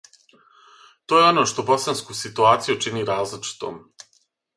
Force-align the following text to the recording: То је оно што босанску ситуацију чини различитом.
То 1.11 1.19
је 1.19 1.25
оно 1.31 1.43
што 1.51 1.65
босанску 1.67 2.15
ситуацију 2.21 2.79
чини 2.87 3.05
различитом. 3.11 3.79